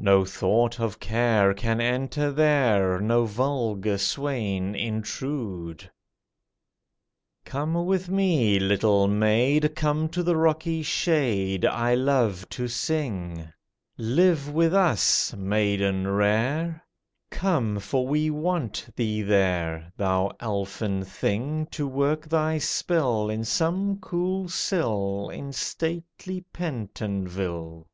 [0.00, 5.90] No thought of care Can enter there, No vulgar swain intrude!
[7.44, 13.52] Come with me, little maid, Come to the rocky shade I love to sing;
[13.96, 16.80] Live with us, maiden rare—
[17.32, 23.98] Come, for we "want" thee there, Thou elfin thing, To work thy spell, In some
[23.98, 27.88] cool cell In stately Pentonville!